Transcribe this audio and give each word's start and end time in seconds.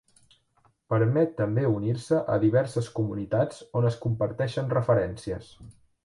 Permet 0.91 1.33
també 1.41 1.65
unir-se 1.73 2.21
a 2.35 2.37
diverses 2.43 2.89
comunitats 2.99 3.59
on 3.81 3.89
es 3.91 3.99
comparteixen 4.07 4.73
referències. 4.79 5.51